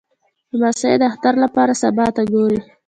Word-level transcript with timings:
لمسی 0.59 0.93
د 0.99 1.03
اختر 1.11 1.33
لپاره 1.43 1.73
سبا 1.81 2.05
ته 2.15 2.21
ګوري. 2.31 2.59